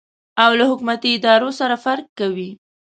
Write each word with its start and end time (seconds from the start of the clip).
او 0.43 0.51
له 0.59 0.63
حکومتي 0.71 1.09
ادارو 1.17 1.49
سره 1.59 1.75
فرق 1.85 2.05
کوي. 2.19 2.49